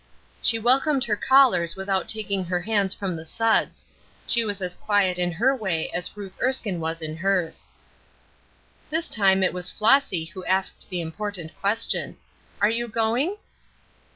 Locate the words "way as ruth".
5.55-6.35